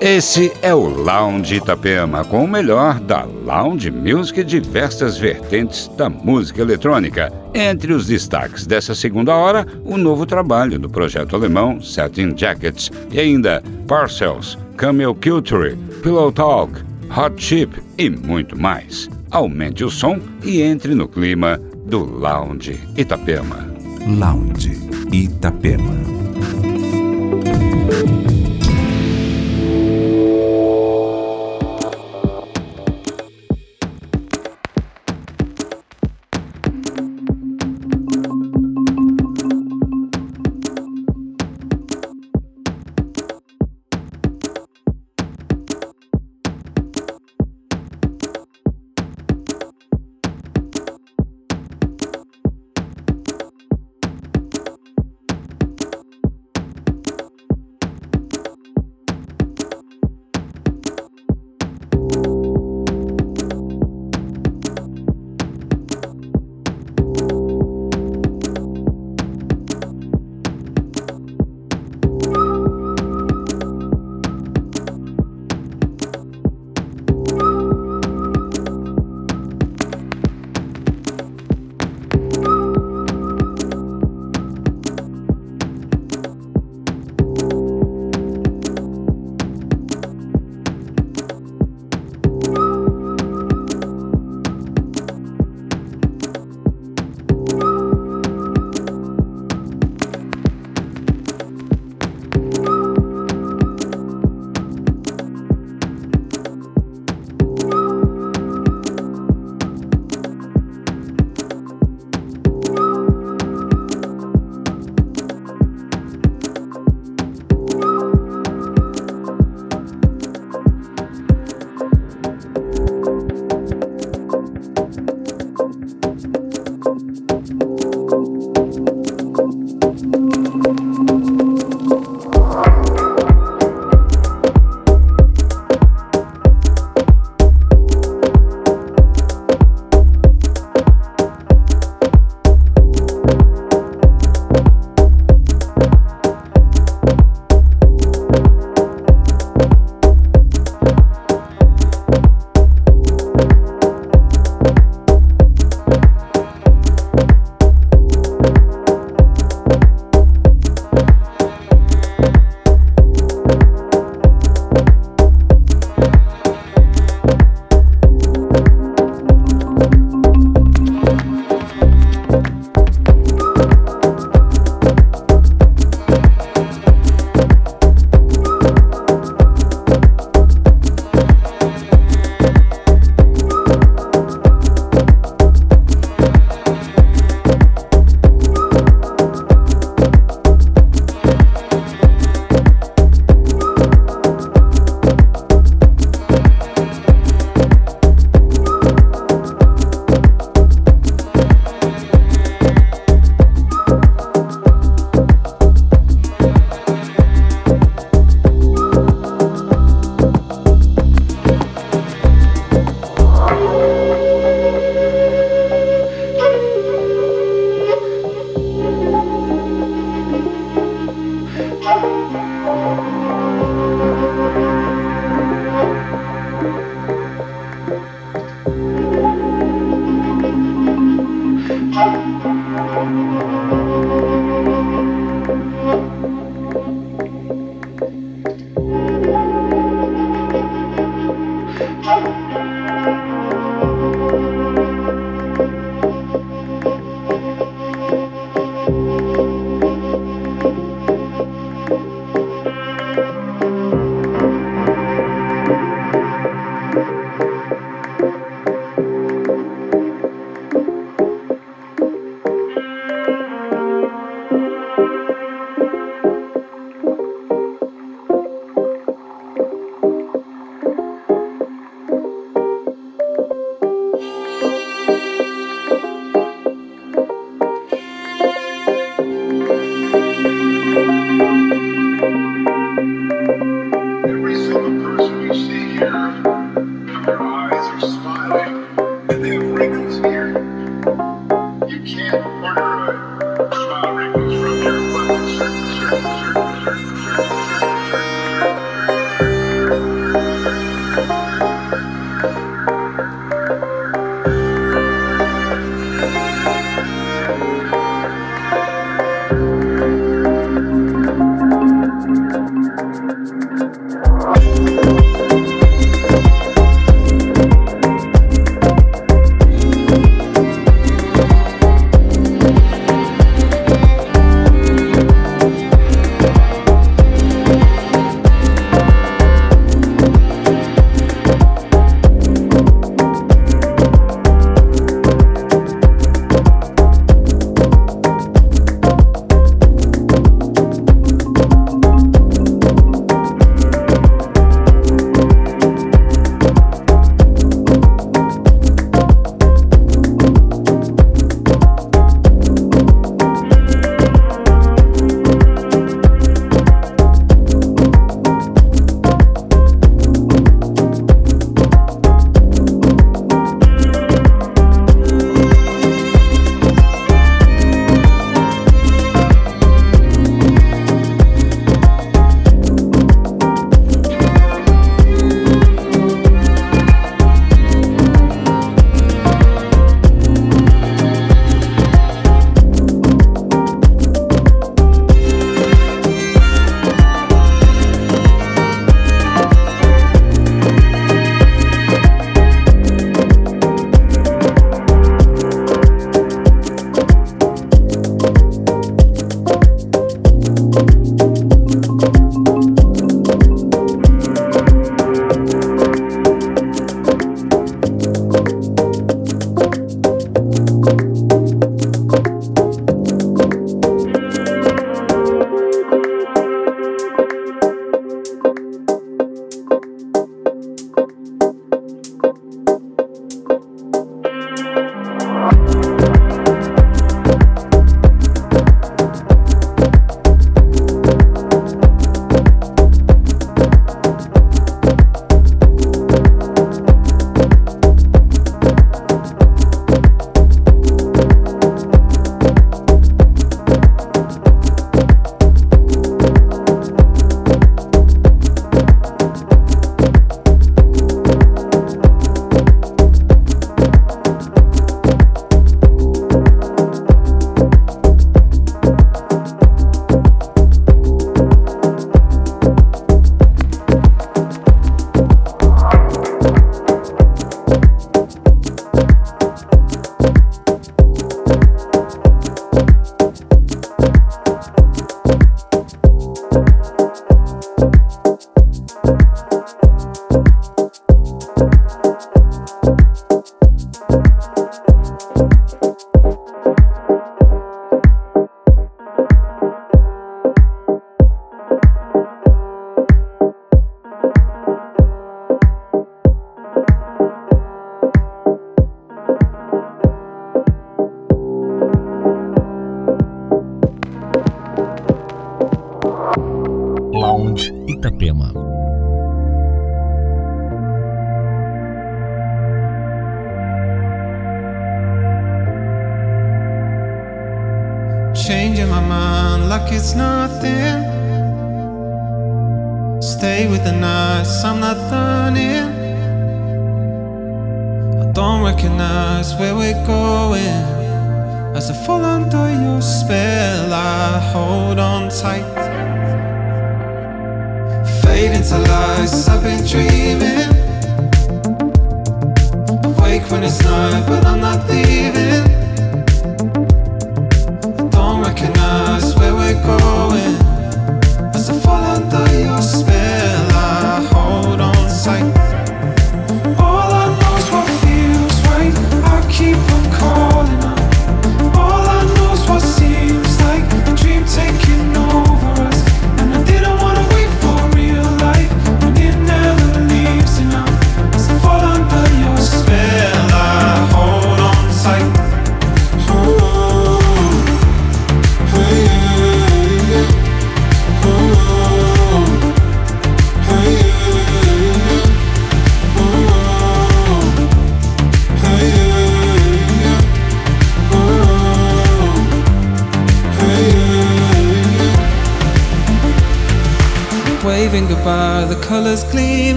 [0.00, 6.08] Esse é o Lounge Itapema, com o melhor da Lounge Music e diversas vertentes da
[6.08, 7.32] música eletrônica.
[7.52, 13.18] Entre os destaques dessa segunda hora, o novo trabalho do projeto alemão Satin Jackets e
[13.18, 16.74] ainda Parcels, Camel Culture, Pillow Talk,
[17.16, 19.10] Hot Chip e muito mais.
[19.32, 23.66] Aumente o som e entre no clima do Lounge Itapema.
[24.06, 24.78] Lounge
[25.12, 26.17] Itapema.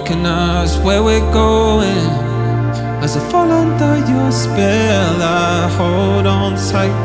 [0.00, 2.06] recognize where we're going.
[3.02, 6.97] As I fall under your spell, I hold on tight.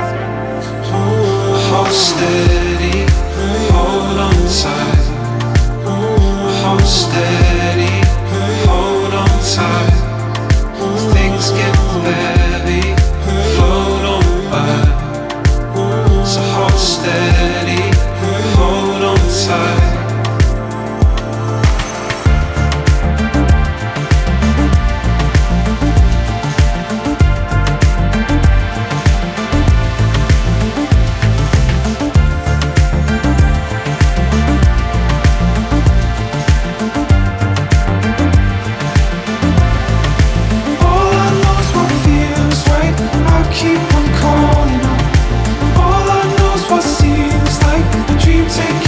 [48.56, 48.83] to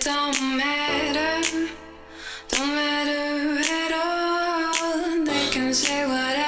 [0.00, 1.68] don't matter,
[2.48, 5.24] don't matter at all.
[5.24, 6.39] They can say what.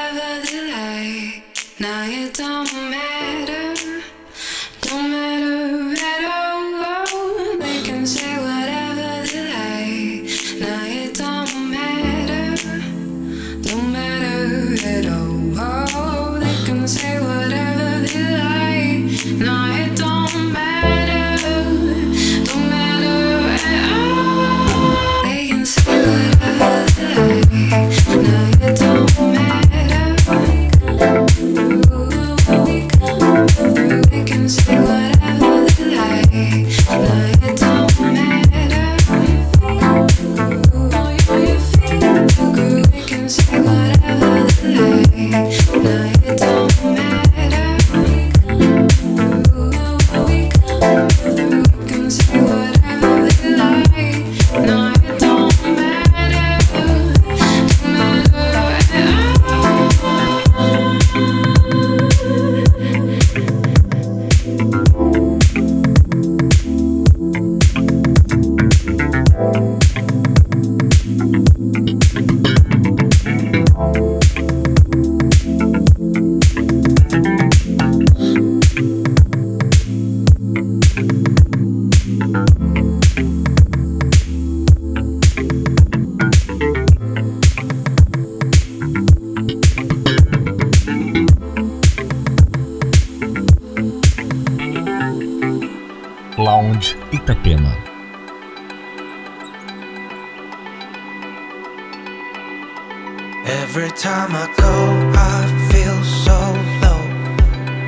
[105.14, 106.38] I feel so
[106.82, 107.02] low.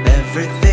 [0.07, 0.64] Everything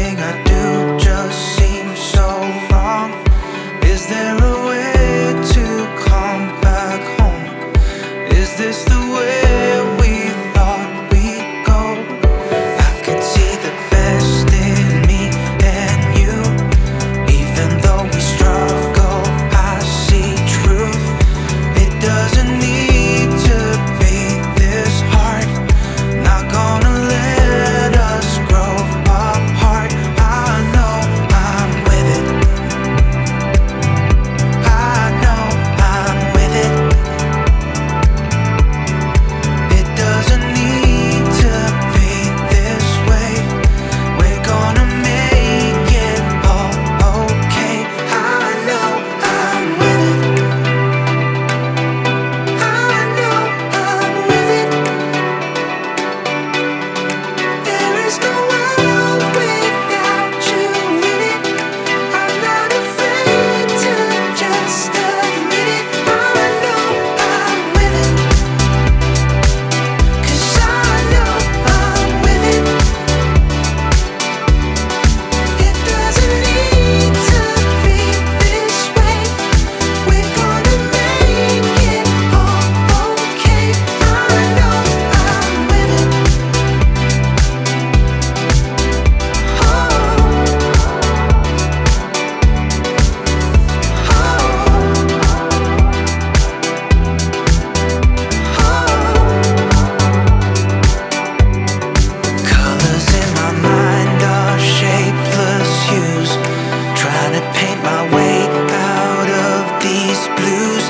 [107.84, 110.86] my way out of these blues.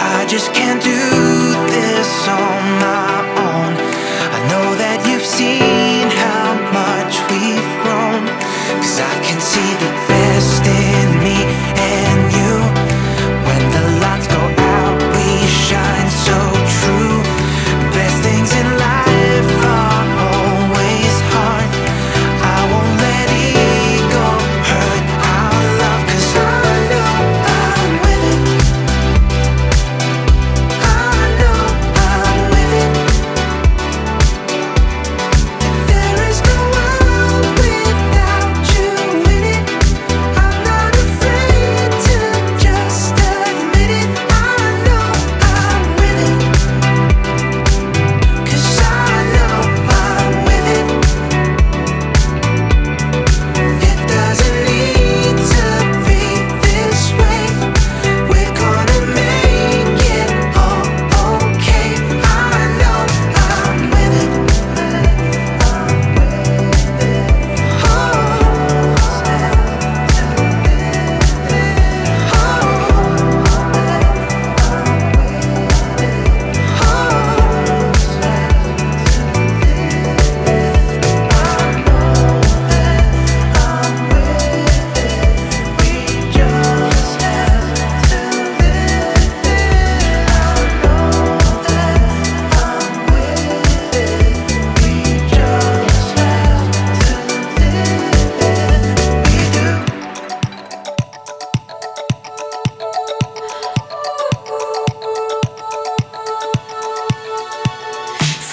[0.00, 1.21] I just can't do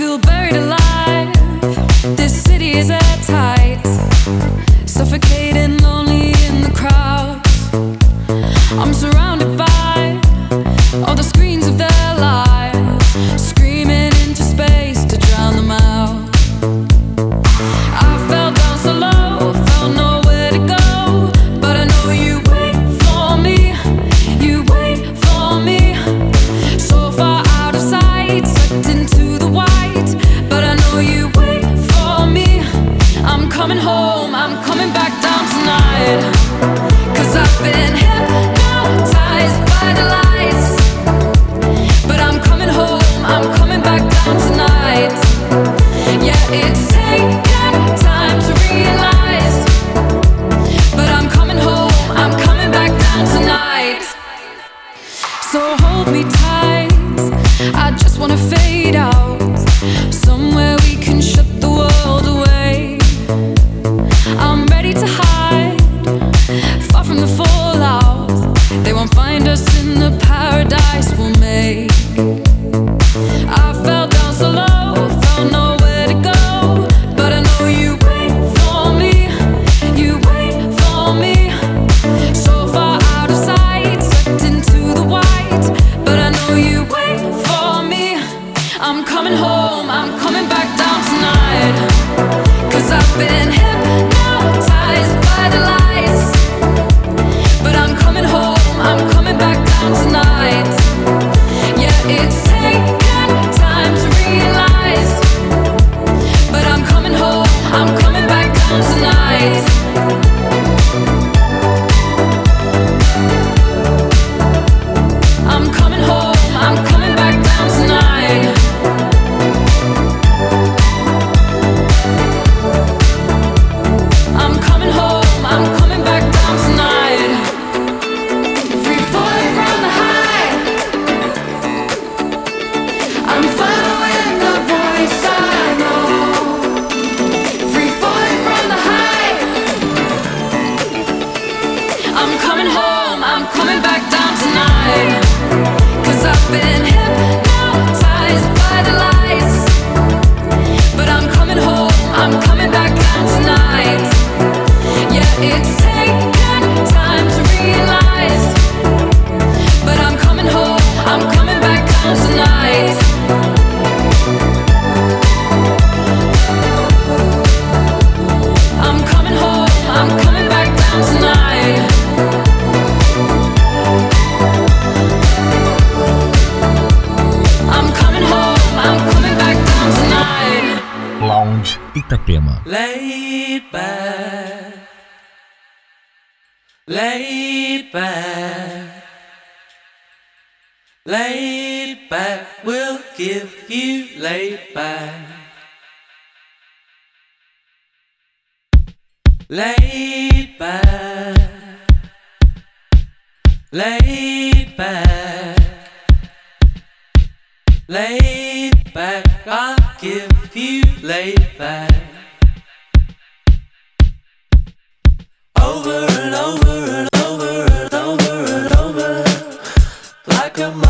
[0.10, 1.32] feel buried alive.
[2.18, 3.80] This city is at tight,
[4.88, 5.79] suffocating.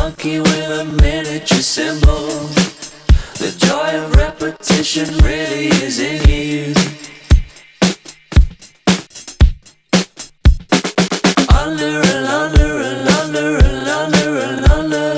[0.01, 2.27] monkey with a miniature cymbal.
[3.43, 6.73] The joy of repetition really is in you.
[11.63, 15.09] Under and under and under and under and under.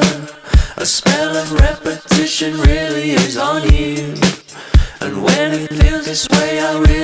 [0.77, 4.15] A spell of repetition really is on you.
[5.03, 7.00] And when it feels this way, I really.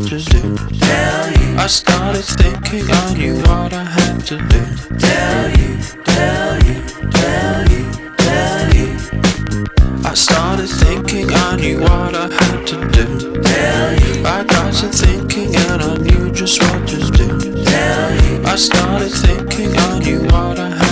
[0.00, 0.56] just do.
[0.78, 1.56] Tell you.
[1.56, 4.62] I started thinking I knew what I had to do.
[4.98, 7.84] Tell you, tell you, tell you,
[8.16, 9.66] tell you.
[10.04, 13.42] I started thinking I knew what I had to do.
[13.42, 14.26] Tell you.
[14.26, 17.64] I got to thinking and I knew just what to do.
[17.64, 18.42] Tell you.
[18.44, 20.87] I started thinking I knew what I had to do.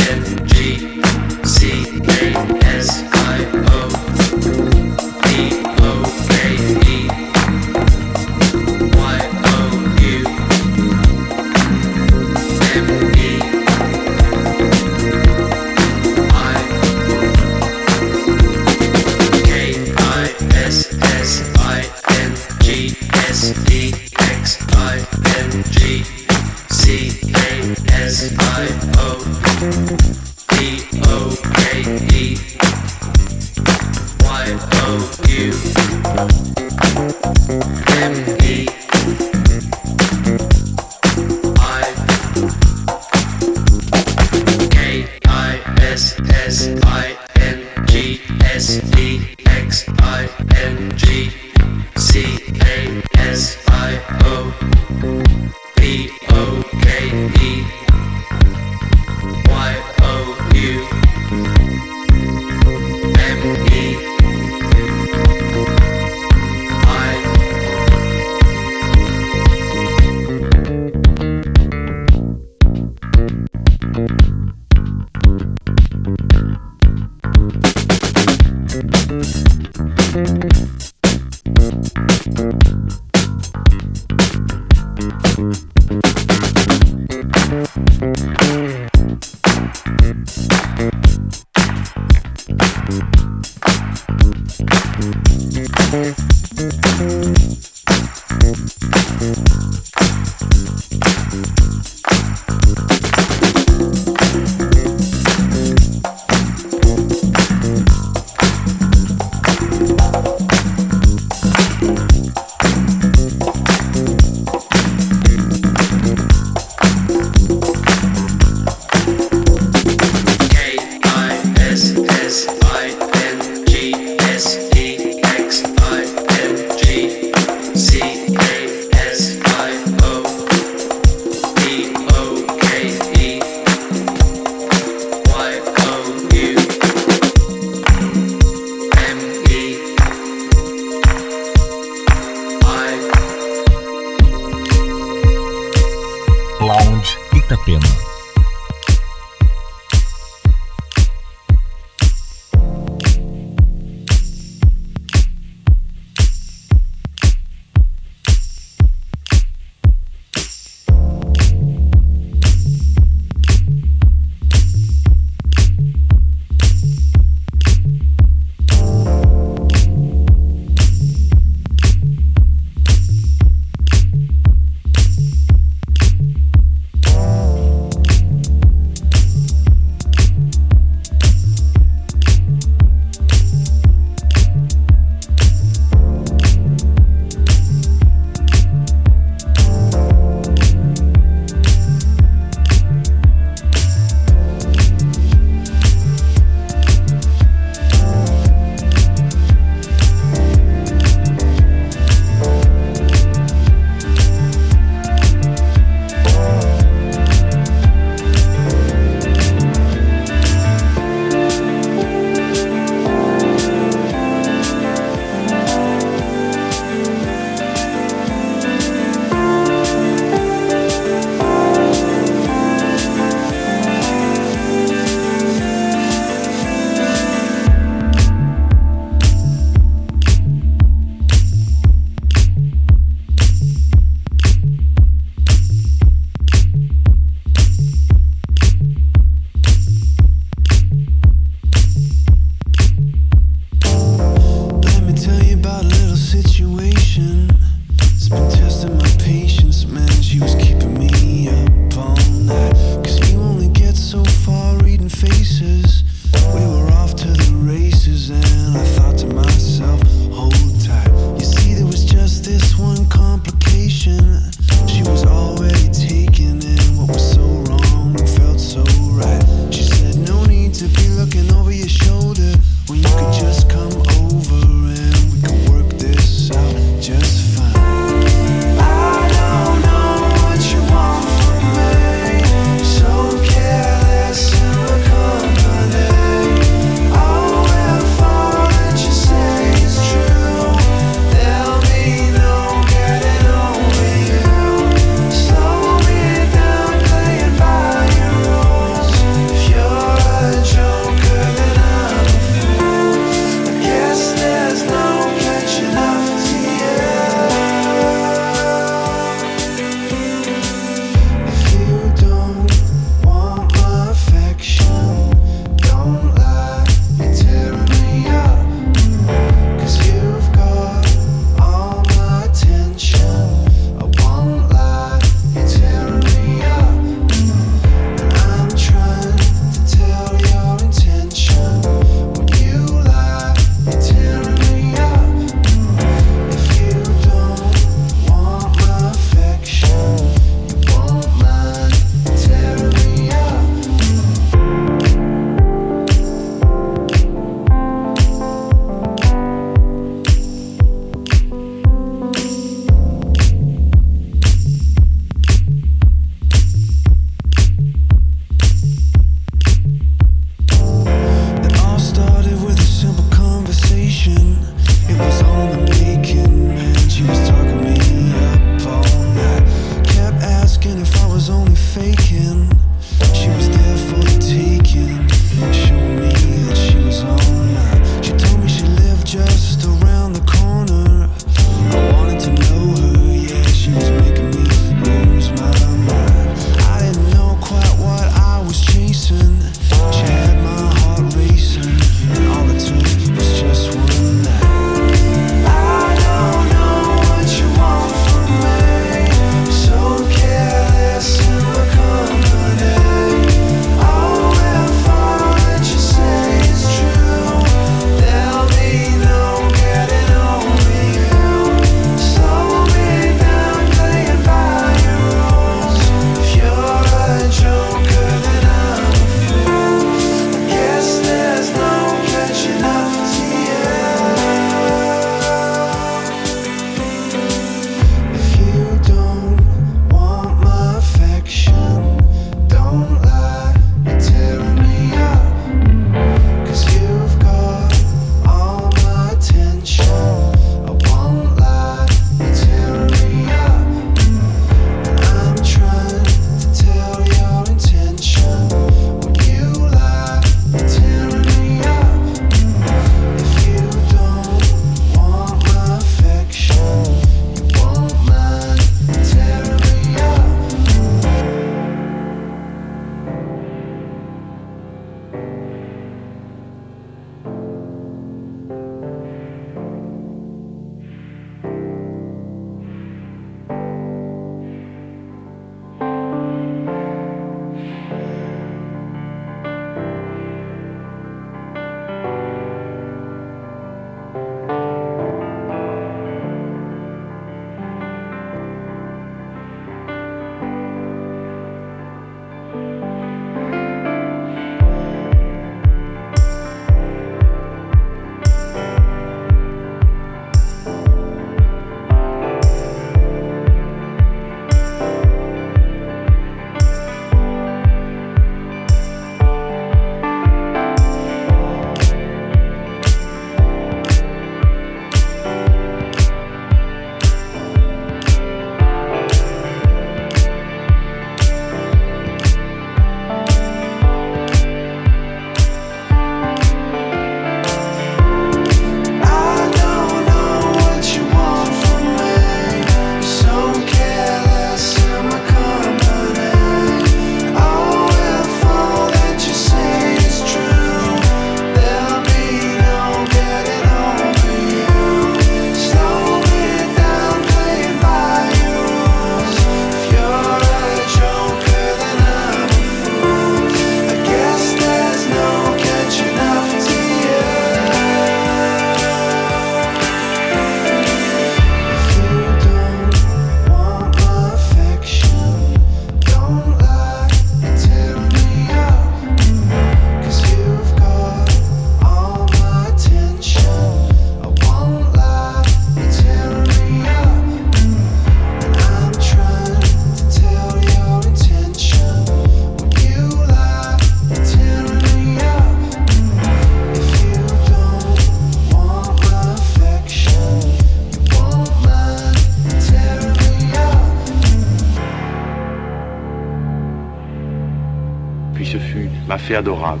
[599.56, 600.00] Adorable.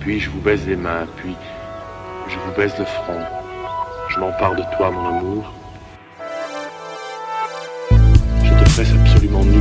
[0.00, 1.34] Puis je vous baise les mains, puis
[2.28, 3.20] je vous baise le front.
[4.08, 5.52] Je m'empare de toi, mon amour.
[7.90, 9.60] Je te presse absolument nu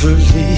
[0.00, 0.49] verliefd.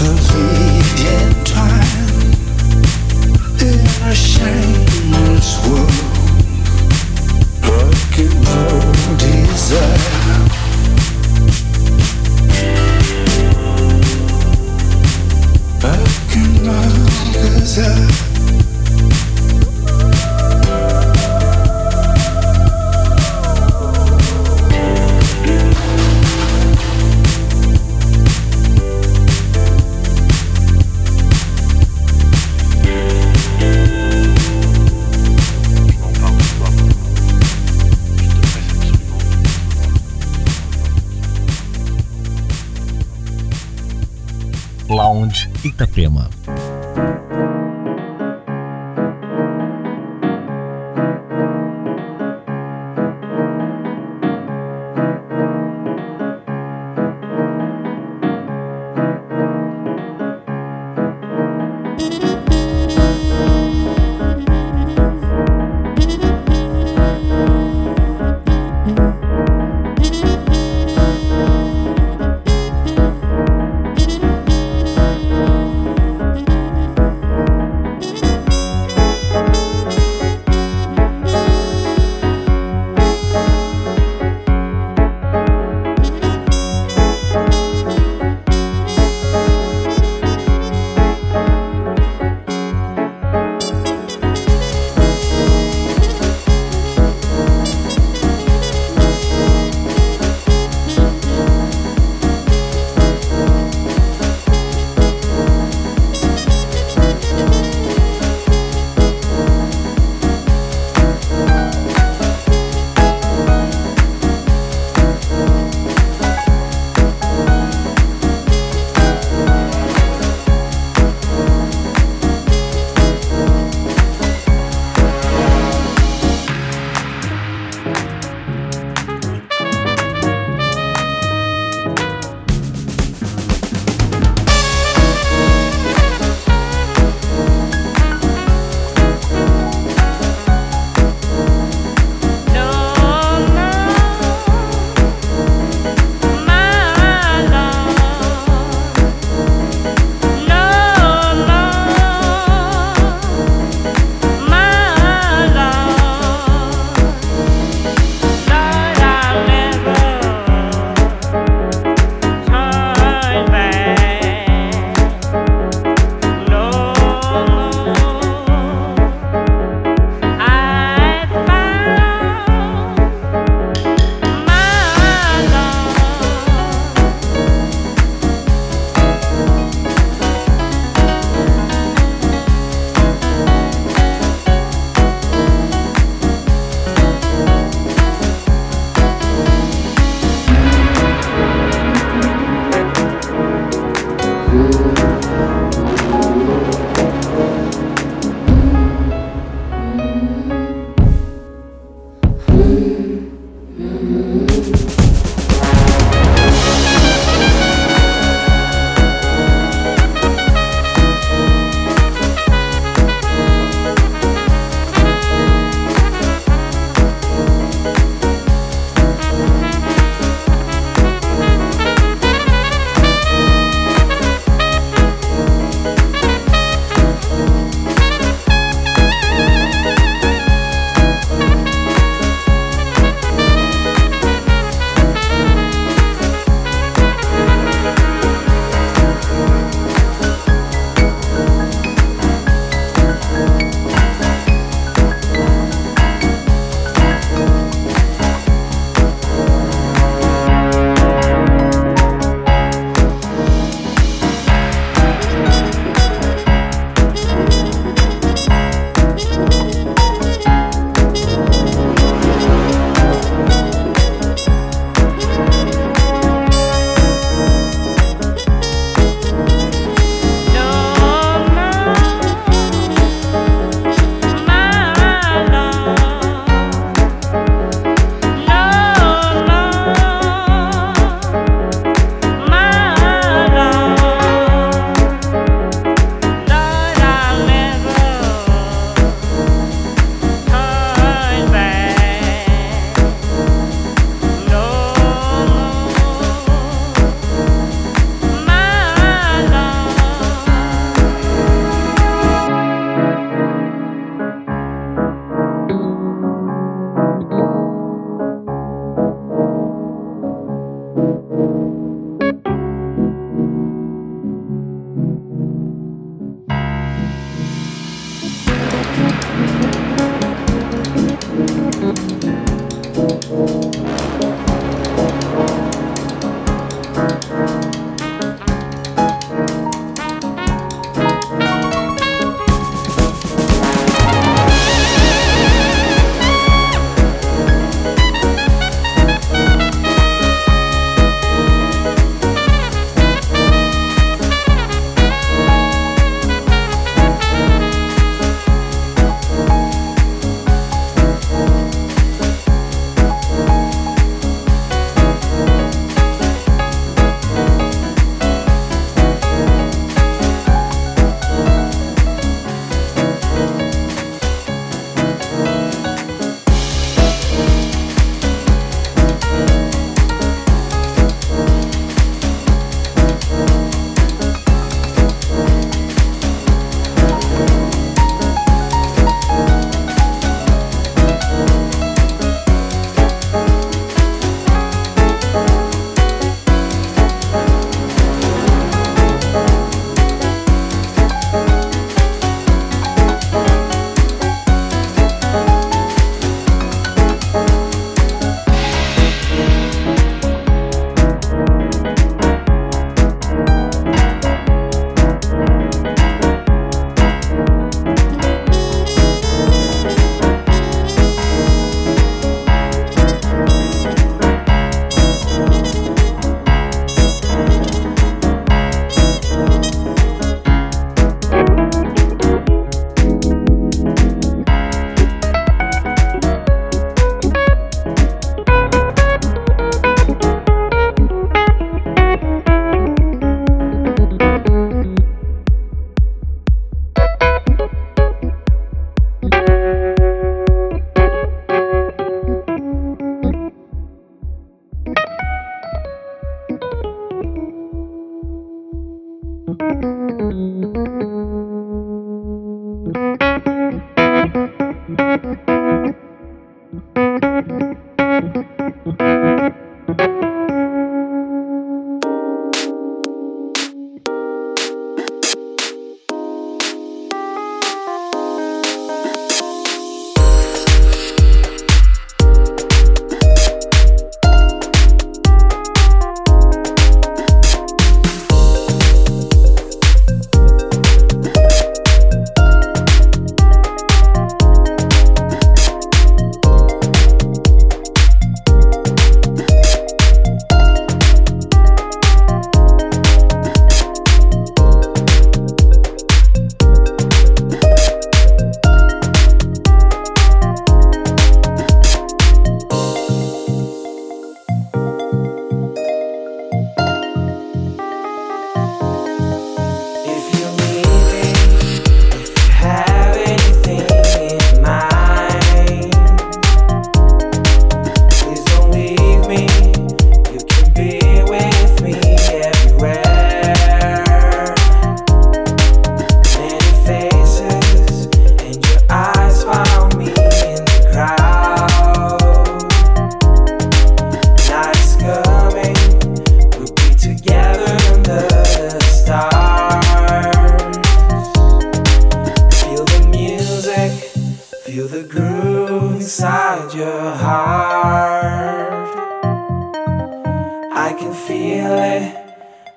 [0.00, 0.69] 可以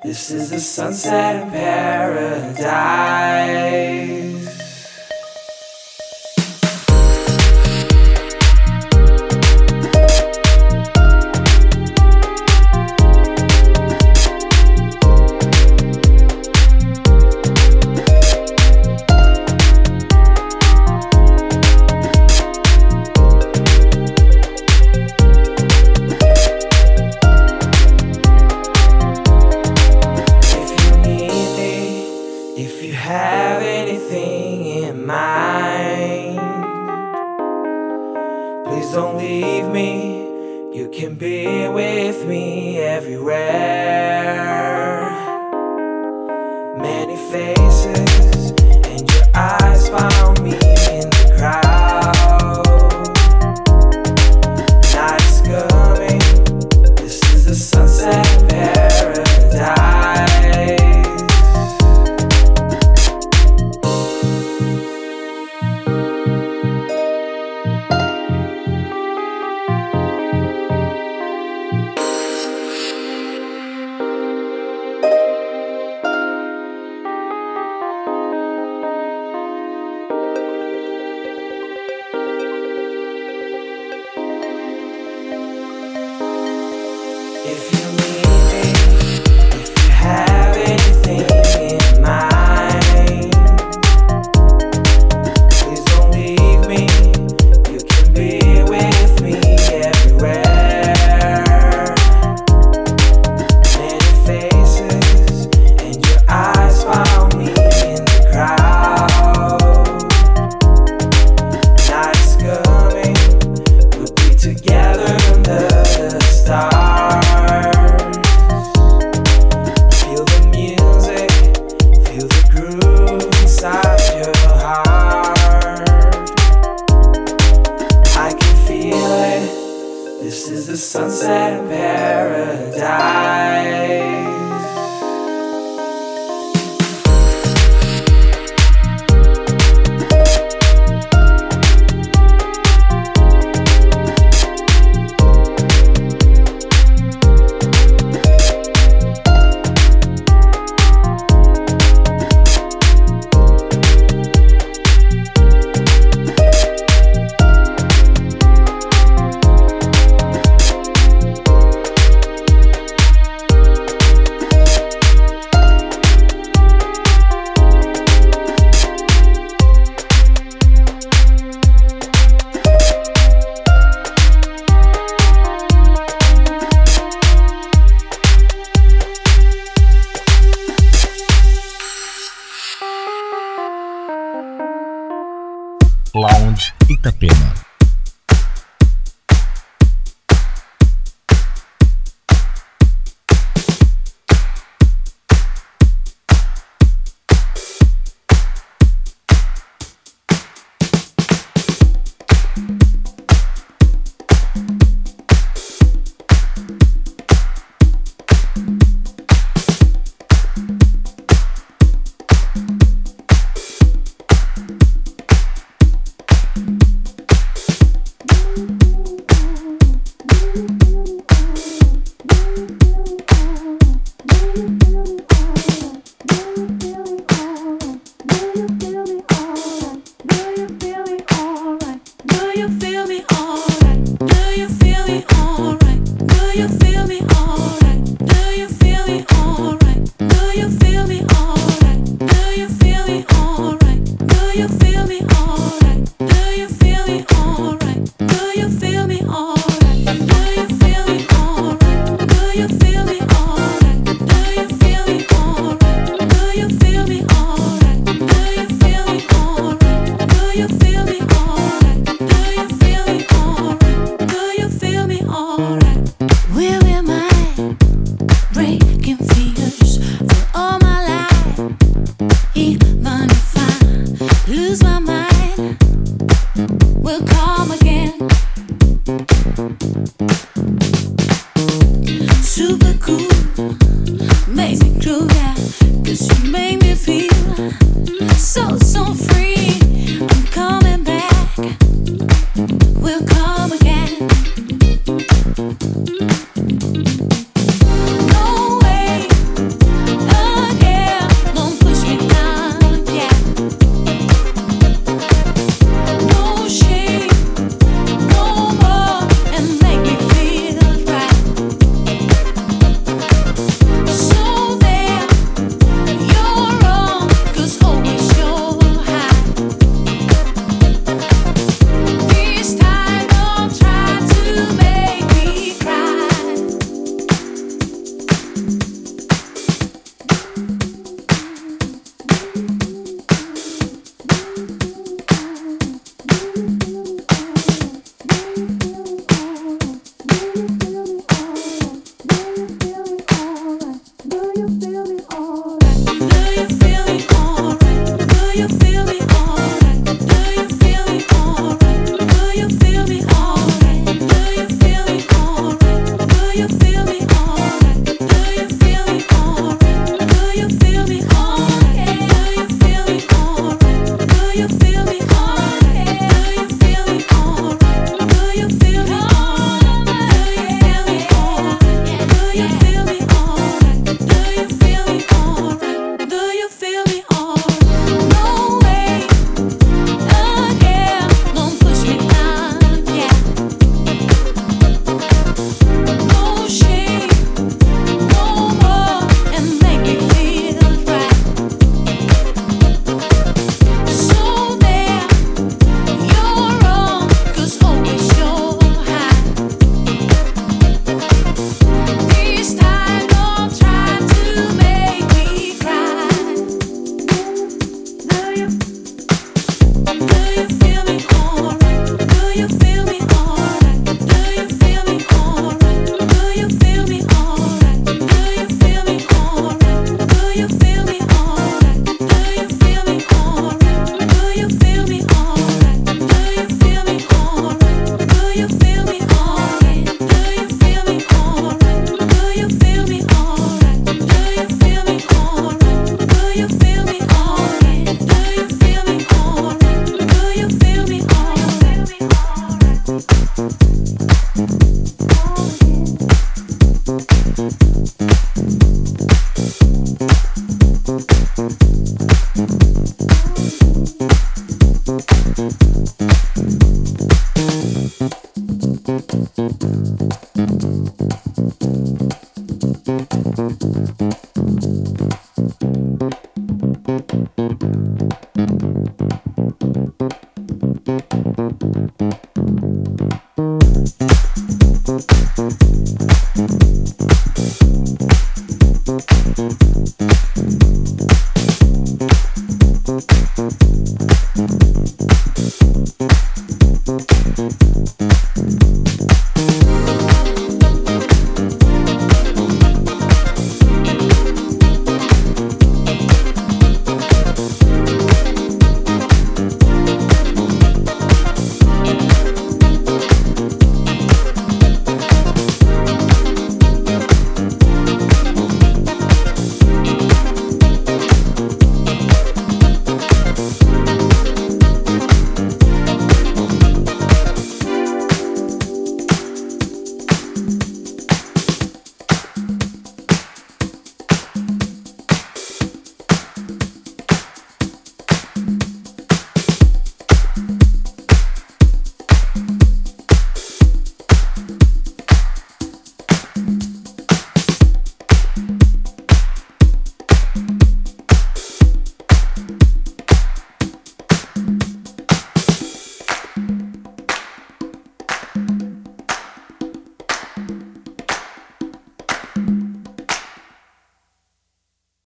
[0.04, 2.64] This is the sunset in paradise.